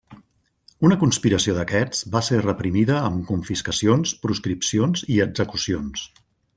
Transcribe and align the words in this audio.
Una 0.87 0.95
conspiració 1.03 1.55
d'aquests 1.57 2.01
va 2.17 2.23
ser 2.29 2.41
reprimida 2.47 2.97
amb 3.11 3.23
confiscacions, 3.29 4.17
proscripcions 4.27 5.09
i 5.17 5.23
execucions. 5.31 6.13